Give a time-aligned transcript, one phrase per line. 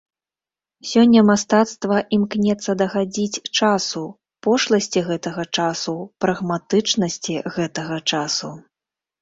[0.91, 4.03] Сёння мастацтва імкнецца дагадзіць часу,
[4.47, 5.95] пошласці гэтага часу,
[6.27, 8.51] прагматычнасці гэтага часу.